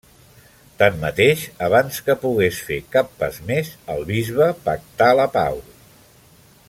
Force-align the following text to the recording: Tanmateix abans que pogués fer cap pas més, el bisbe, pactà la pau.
Tanmateix 0.77 1.43
abans 1.65 1.99
que 2.07 2.15
pogués 2.23 2.61
fer 2.69 2.79
cap 2.97 3.13
pas 3.21 3.37
més, 3.51 3.69
el 3.97 4.03
bisbe, 4.11 4.49
pactà 4.71 5.13
la 5.21 5.29
pau. 5.37 5.63